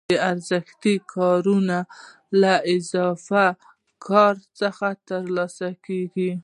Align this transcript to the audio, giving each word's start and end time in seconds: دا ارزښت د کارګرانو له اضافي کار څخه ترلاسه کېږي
دا 0.09 0.15
ارزښت 0.31 0.75
د 0.83 0.85
کارګرانو 1.13 1.79
له 2.41 2.53
اضافي 2.75 3.45
کار 4.07 4.35
څخه 4.59 4.87
ترلاسه 5.09 5.67
کېږي 5.85 6.31